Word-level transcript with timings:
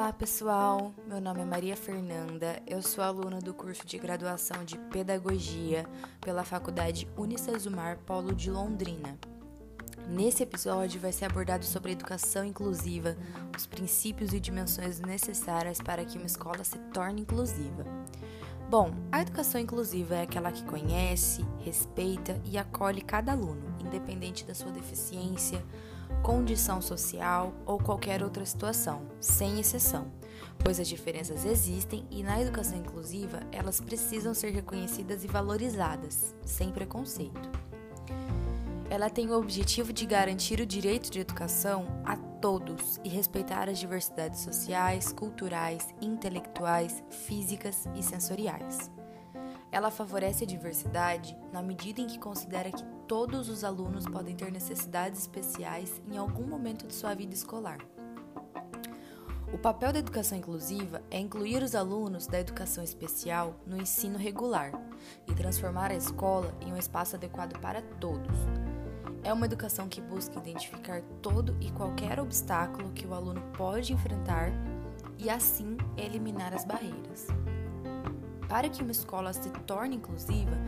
Olá 0.00 0.14
pessoal, 0.14 0.94
meu 1.06 1.20
nome 1.20 1.42
é 1.42 1.44
Maria 1.44 1.76
Fernanda, 1.76 2.62
eu 2.66 2.80
sou 2.80 3.04
aluna 3.04 3.38
do 3.38 3.52
curso 3.52 3.86
de 3.86 3.98
graduação 3.98 4.64
de 4.64 4.78
Pedagogia 4.78 5.84
pela 6.22 6.42
Faculdade 6.42 7.06
Unicesumar 7.18 7.98
Polo 8.06 8.34
de 8.34 8.50
Londrina. 8.50 9.18
Nesse 10.08 10.42
episódio 10.42 10.98
vai 10.98 11.12
ser 11.12 11.26
abordado 11.26 11.66
sobre 11.66 11.92
educação 11.92 12.46
inclusiva, 12.46 13.14
os 13.54 13.66
princípios 13.66 14.32
e 14.32 14.40
dimensões 14.40 15.00
necessárias 15.00 15.82
para 15.82 16.02
que 16.02 16.16
uma 16.16 16.26
escola 16.26 16.64
se 16.64 16.78
torne 16.94 17.20
inclusiva. 17.20 17.84
Bom, 18.70 18.94
a 19.12 19.20
educação 19.20 19.60
inclusiva 19.60 20.14
é 20.14 20.22
aquela 20.22 20.50
que 20.50 20.64
conhece, 20.64 21.44
respeita 21.58 22.40
e 22.46 22.56
acolhe 22.56 23.02
cada 23.02 23.32
aluno, 23.32 23.76
independente 23.78 24.46
da 24.46 24.54
sua 24.54 24.72
deficiência, 24.72 25.62
condição 26.22 26.80
social 26.80 27.52
ou 27.66 27.78
qualquer 27.78 28.22
outra 28.22 28.44
situação, 28.44 29.02
sem 29.20 29.58
exceção, 29.58 30.10
pois 30.58 30.78
as 30.78 30.88
diferenças 30.88 31.44
existem 31.44 32.06
e 32.10 32.22
na 32.22 32.40
educação 32.40 32.78
inclusiva 32.78 33.40
elas 33.50 33.80
precisam 33.80 34.34
ser 34.34 34.50
reconhecidas 34.50 35.24
e 35.24 35.26
valorizadas, 35.26 36.34
sem 36.44 36.70
preconceito. 36.70 37.50
Ela 38.90 39.08
tem 39.08 39.30
o 39.30 39.38
objetivo 39.38 39.92
de 39.92 40.04
garantir 40.04 40.60
o 40.60 40.66
direito 40.66 41.10
de 41.10 41.20
educação 41.20 41.86
a 42.04 42.16
todos 42.16 43.00
e 43.04 43.08
respeitar 43.08 43.68
as 43.68 43.78
diversidades 43.78 44.40
sociais, 44.40 45.12
culturais, 45.12 45.86
intelectuais, 46.00 47.02
físicas 47.08 47.86
e 47.94 48.02
sensoriais. 48.02 48.90
Ela 49.72 49.90
favorece 49.90 50.44
a 50.44 50.46
diversidade 50.46 51.36
na 51.52 51.62
medida 51.62 52.00
em 52.00 52.06
que 52.06 52.18
considera 52.18 52.70
que 52.70 52.84
todos 53.06 53.48
os 53.48 53.64
alunos 53.64 54.04
podem 54.06 54.34
ter 54.34 54.50
necessidades 54.50 55.20
especiais 55.20 56.00
em 56.10 56.16
algum 56.16 56.46
momento 56.46 56.86
de 56.86 56.94
sua 56.94 57.14
vida 57.14 57.34
escolar. 57.34 57.78
O 59.52 59.58
papel 59.58 59.92
da 59.92 59.98
educação 59.98 60.38
inclusiva 60.38 61.02
é 61.10 61.18
incluir 61.18 61.60
os 61.60 61.74
alunos 61.74 62.26
da 62.28 62.38
educação 62.38 62.84
especial 62.84 63.56
no 63.66 63.76
ensino 63.76 64.16
regular 64.16 64.72
e 65.26 65.34
transformar 65.34 65.90
a 65.90 65.96
escola 65.96 66.54
em 66.60 66.72
um 66.72 66.76
espaço 66.76 67.16
adequado 67.16 67.58
para 67.58 67.82
todos. 67.82 68.38
É 69.24 69.32
uma 69.32 69.46
educação 69.46 69.88
que 69.88 70.00
busca 70.00 70.38
identificar 70.38 71.02
todo 71.20 71.56
e 71.60 71.70
qualquer 71.72 72.20
obstáculo 72.20 72.92
que 72.92 73.06
o 73.06 73.12
aluno 73.12 73.42
pode 73.56 73.92
enfrentar 73.92 74.52
e, 75.18 75.28
assim, 75.28 75.76
eliminar 75.96 76.54
as 76.54 76.64
barreiras. 76.64 77.26
Para 78.50 78.68
que 78.68 78.82
uma 78.82 78.90
escola 78.90 79.32
se 79.32 79.48
torne 79.64 79.94
inclusiva, 79.94 80.58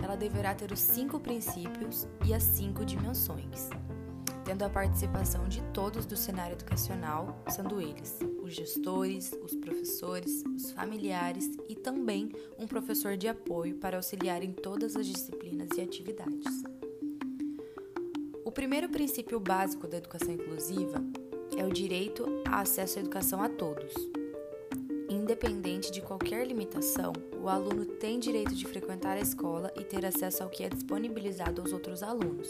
ela 0.00 0.14
deverá 0.14 0.54
ter 0.54 0.70
os 0.70 0.78
cinco 0.78 1.18
princípios 1.18 2.06
e 2.24 2.32
as 2.32 2.44
cinco 2.44 2.84
dimensões, 2.84 3.68
tendo 4.44 4.62
a 4.62 4.70
participação 4.70 5.48
de 5.48 5.60
todos 5.74 6.06
do 6.06 6.16
cenário 6.16 6.54
educacional, 6.54 7.42
sendo 7.48 7.80
eles 7.80 8.16
os 8.44 8.54
gestores, 8.54 9.32
os 9.42 9.56
professores, 9.56 10.44
os 10.54 10.70
familiares 10.70 11.50
e 11.68 11.74
também 11.74 12.30
um 12.56 12.66
professor 12.68 13.16
de 13.16 13.26
apoio 13.26 13.74
para 13.74 13.96
auxiliar 13.96 14.44
em 14.44 14.52
todas 14.52 14.94
as 14.94 15.04
disciplinas 15.04 15.68
e 15.76 15.80
atividades. 15.80 16.62
O 18.44 18.52
primeiro 18.52 18.88
princípio 18.88 19.40
básico 19.40 19.88
da 19.88 19.96
educação 19.96 20.32
inclusiva 20.32 21.02
é 21.56 21.64
o 21.64 21.72
direito 21.72 22.24
a 22.46 22.60
acesso 22.60 22.98
à 22.98 23.00
educação 23.00 23.42
a 23.42 23.48
todos. 23.48 24.21
Independente 25.12 25.92
de 25.92 26.00
qualquer 26.00 26.46
limitação, 26.46 27.12
o 27.38 27.46
aluno 27.46 27.84
tem 27.84 28.18
direito 28.18 28.54
de 28.54 28.66
frequentar 28.66 29.18
a 29.18 29.20
escola 29.20 29.70
e 29.76 29.84
ter 29.84 30.06
acesso 30.06 30.42
ao 30.42 30.48
que 30.48 30.64
é 30.64 30.70
disponibilizado 30.70 31.60
aos 31.60 31.70
outros 31.70 32.02
alunos. 32.02 32.48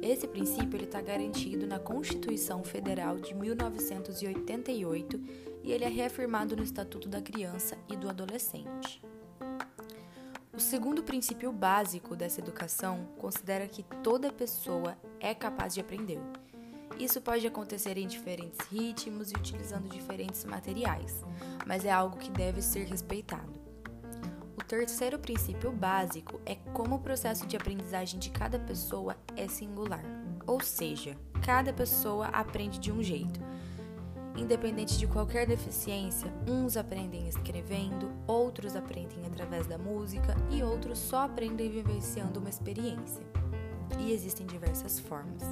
Esse 0.00 0.28
princípio 0.28 0.80
está 0.80 1.00
garantido 1.00 1.66
na 1.66 1.80
Constituição 1.80 2.62
Federal 2.62 3.18
de 3.18 3.34
1988 3.34 5.20
e 5.64 5.72
ele 5.72 5.82
é 5.82 5.88
reafirmado 5.88 6.54
no 6.54 6.62
Estatuto 6.62 7.08
da 7.08 7.20
Criança 7.20 7.76
e 7.90 7.96
do 7.96 8.08
Adolescente. 8.08 9.02
O 10.54 10.60
segundo 10.60 11.02
princípio 11.02 11.50
básico 11.50 12.14
dessa 12.14 12.40
educação 12.40 13.08
considera 13.18 13.66
que 13.66 13.82
toda 14.00 14.32
pessoa 14.32 14.96
é 15.18 15.34
capaz 15.34 15.74
de 15.74 15.80
aprender 15.80 16.20
isso 16.98 17.20
pode 17.20 17.46
acontecer 17.46 17.98
em 17.98 18.06
diferentes 18.06 18.58
ritmos 18.68 19.30
e 19.30 19.34
utilizando 19.34 19.88
diferentes 19.88 20.44
materiais, 20.44 21.24
mas 21.66 21.84
é 21.84 21.90
algo 21.90 22.16
que 22.16 22.30
deve 22.30 22.62
ser 22.62 22.86
respeitado. 22.86 23.60
O 24.56 24.64
terceiro 24.64 25.18
princípio 25.18 25.70
básico 25.70 26.40
é 26.46 26.54
como 26.72 26.96
o 26.96 27.00
processo 27.00 27.46
de 27.46 27.56
aprendizagem 27.56 28.18
de 28.18 28.30
cada 28.30 28.58
pessoa 28.58 29.16
é 29.36 29.46
singular, 29.46 30.04
ou 30.46 30.60
seja, 30.60 31.16
cada 31.44 31.72
pessoa 31.72 32.26
aprende 32.28 32.78
de 32.78 32.90
um 32.90 33.02
jeito. 33.02 33.40
Independente 34.36 34.98
de 34.98 35.06
qualquer 35.06 35.46
deficiência, 35.46 36.32
uns 36.46 36.76
aprendem 36.76 37.28
escrevendo, 37.28 38.10
outros 38.26 38.76
aprendem 38.76 39.24
através 39.26 39.66
da 39.66 39.78
música 39.78 40.34
e 40.50 40.62
outros 40.62 40.98
só 40.98 41.24
aprendem 41.24 41.70
vivenciando 41.70 42.40
uma 42.40 42.50
experiência. 42.50 43.22
E 43.98 44.12
existem 44.12 44.46
diversas 44.46 44.98
formas. 44.98 45.42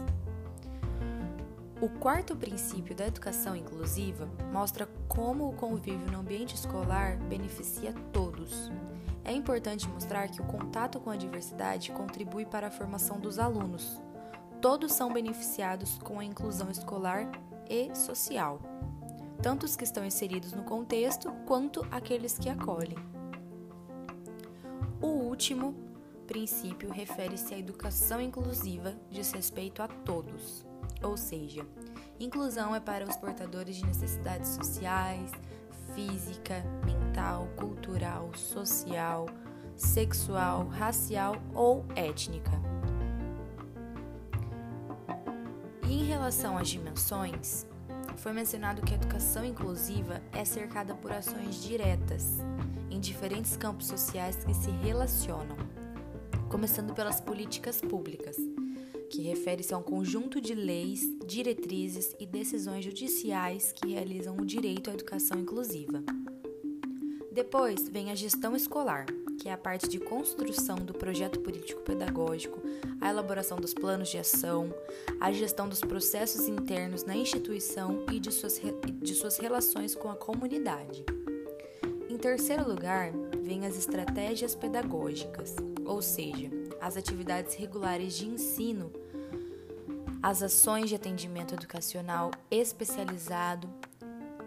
O 1.85 1.89
quarto 1.91 2.35
princípio 2.35 2.97
da 2.97 3.07
educação 3.07 3.55
inclusiva 3.55 4.27
mostra 4.51 4.89
como 5.07 5.47
o 5.47 5.53
convívio 5.53 6.11
no 6.11 6.21
ambiente 6.21 6.55
escolar 6.55 7.19
beneficia 7.19 7.93
todos. 8.11 8.73
É 9.23 9.31
importante 9.31 9.87
mostrar 9.87 10.29
que 10.29 10.41
o 10.41 10.47
contato 10.47 10.99
com 10.99 11.11
a 11.11 11.17
diversidade 11.17 11.93
contribui 11.93 12.47
para 12.47 12.69
a 12.69 12.71
formação 12.71 13.21
dos 13.21 13.39
alunos. 13.39 14.01
Todos 14.63 14.95
são 14.95 15.13
beneficiados 15.13 15.99
com 15.99 16.19
a 16.19 16.25
inclusão 16.25 16.71
escolar 16.71 17.31
e 17.69 17.95
social, 17.95 18.63
tanto 19.43 19.67
os 19.67 19.77
que 19.77 19.85
estão 19.85 20.07
inseridos 20.07 20.55
no 20.55 20.63
contexto 20.63 21.31
quanto 21.45 21.87
aqueles 21.91 22.39
que 22.39 22.49
acolhem. 22.49 22.97
O 25.03 25.09
último 25.09 25.75
princípio 26.27 26.91
refere-se 26.91 27.53
à 27.53 27.59
educação 27.59 28.23
inclusiva, 28.23 28.97
diz 29.11 29.33
respeito 29.33 29.83
a 29.83 29.89
todos. 29.89 30.65
Ou 31.05 31.19
seja, 31.19 31.67
inclusão 32.19 32.75
é 32.75 32.81
para 32.81 33.07
os 33.07 33.17
portadores 33.17 33.77
de 33.77 33.85
necessidades 33.85 34.51
sociais, 34.51 35.31
física, 35.95 36.65
mental, 36.85 37.47
cultural, 37.57 38.35
social, 38.35 39.27
sexual, 39.77 40.67
racial 40.67 41.37
ou 41.53 41.85
étnica. 41.95 42.53
E 45.87 45.93
em 45.93 46.05
relação 46.05 46.57
às 46.57 46.69
dimensões, 46.69 47.67
foi 48.17 48.33
mencionado 48.33 48.81
que 48.81 48.95
a 48.95 48.97
educação 48.97 49.45
inclusiva 49.45 50.23
é 50.33 50.45
cercada 50.45 50.95
por 50.95 51.13
ações 51.13 51.63
diretas 51.63 52.39
em 52.91 52.99
diferentes 52.99 53.57
campos 53.57 53.89
sociais 53.89 54.43
que 54.43 54.55
se 54.55 54.71
relacionam, 54.71 55.57
começando 56.49 56.95
pelas 56.95 57.21
políticas 57.21 57.81
públicas 57.81 58.37
que 59.11 59.23
refere-se 59.23 59.73
a 59.75 59.79
um 59.79 59.83
conjunto 59.83 60.41
de 60.41 60.55
leis, 60.55 61.01
diretrizes 61.27 62.15
e 62.19 62.27
decisões 62.27 62.85
judiciais 62.85 63.73
que 63.73 63.93
realizam 63.93 64.37
o 64.37 64.45
direito 64.45 64.91
à 64.91 64.95
educação 64.95 65.41
inclusiva. 65.41 66.03
Depois 67.33 67.89
vem 67.89 68.11
a 68.11 68.15
gestão 68.15 68.55
escolar, 68.55 69.07
que 69.41 69.49
é 69.49 69.53
a 69.53 69.59
parte 69.59 69.89
de 69.89 69.99
construção 69.99 70.77
do 70.77 70.95
projeto 70.95 71.41
político-pedagógico, 71.41 72.63
a 73.01 73.11
elaboração 73.11 73.59
dos 73.59 73.75
planos 73.75 74.09
de 74.09 74.19
ação, 74.19 74.73
a 75.21 75.33
gestão 75.33 75.69
dos 75.69 75.81
processos 75.81 76.47
internos 76.47 77.05
na 77.05 77.17
instituição 77.17 78.07
e 78.13 78.21
de 78.21 78.31
suas, 78.31 78.61
de 79.03 79.15
suas 79.15 79.37
relações 79.39 79.95
com 79.95 80.09
a 80.09 80.15
comunidade. 80.15 81.05
Em 82.09 82.17
terceiro 82.17 82.69
lugar, 82.69 83.11
vem 83.43 83.67
as 83.67 83.77
estratégias 83.77 84.55
pedagógicas, 84.55 85.57
ou 85.85 86.01
seja, 86.01 86.49
as 86.85 86.97
atividades 86.97 87.55
regulares 87.55 88.15
de 88.15 88.27
ensino 88.27 88.93
as 90.25 90.43
ações 90.43 90.89
de 90.89 90.95
atendimento 90.95 91.53
educacional 91.55 92.31
especializado 92.51 93.69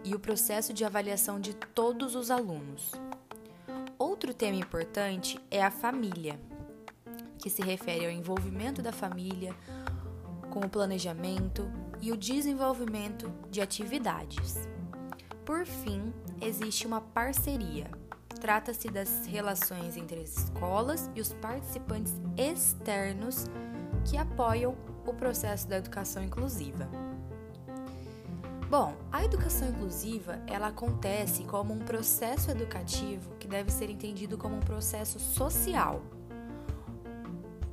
e 0.02 0.12
o 0.12 0.18
processo 0.18 0.74
de 0.74 0.84
avaliação 0.84 1.38
de 1.38 1.54
todos 1.54 2.16
os 2.16 2.32
alunos. 2.32 2.90
Outro 3.96 4.34
tema 4.34 4.56
importante 4.56 5.38
é 5.48 5.62
a 5.62 5.70
família, 5.70 6.36
que 7.38 7.48
se 7.48 7.62
refere 7.62 8.06
ao 8.06 8.10
envolvimento 8.10 8.82
da 8.82 8.90
família 8.90 9.54
com 10.50 10.58
o 10.58 10.68
planejamento 10.68 11.70
e 12.00 12.10
o 12.10 12.16
desenvolvimento 12.16 13.32
de 13.48 13.60
atividades. 13.60 14.68
Por 15.44 15.64
fim, 15.64 16.12
existe 16.40 16.88
uma 16.88 17.00
parceria. 17.00 17.88
Trata-se 18.40 18.88
das 18.88 19.26
relações 19.26 19.96
entre 19.96 20.20
as 20.20 20.38
escolas 20.38 21.10
e 21.14 21.20
os 21.20 21.32
participantes 21.34 22.14
externos 22.36 23.46
que 24.04 24.16
apoiam 24.16 24.76
o 25.06 25.12
processo 25.12 25.66
da 25.68 25.78
educação 25.78 26.22
inclusiva. 26.22 26.88
Bom, 28.70 28.94
a 29.10 29.24
educação 29.24 29.68
inclusiva, 29.68 30.38
ela 30.46 30.68
acontece 30.68 31.42
como 31.44 31.72
um 31.72 31.78
processo 31.78 32.50
educativo 32.50 33.34
que 33.36 33.48
deve 33.48 33.72
ser 33.72 33.88
entendido 33.88 34.36
como 34.36 34.56
um 34.56 34.60
processo 34.60 35.18
social. 35.18 36.02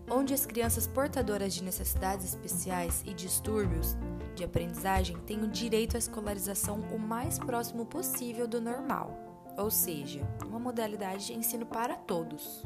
onde 0.09 0.33
as 0.35 0.45
crianças 0.45 0.85
portadoras 0.85 1.53
de 1.53 1.63
necessidades 1.63 2.25
especiais 2.27 3.03
e 3.05 3.13
distúrbios 3.13 3.97
de 4.35 4.43
aprendizagem 4.43 5.17
têm 5.25 5.41
o 5.43 5.47
direito 5.47 5.95
à 5.95 5.99
escolarização 5.99 6.79
o 6.93 6.99
mais 6.99 7.39
próximo 7.39 7.85
possível 7.85 8.47
do 8.47 8.61
normal, 8.61 9.34
ou 9.57 9.69
seja, 9.69 10.21
uma 10.45 10.59
modalidade 10.59 11.27
de 11.27 11.33
ensino 11.33 11.65
para 11.65 11.95
todos. 11.95 12.63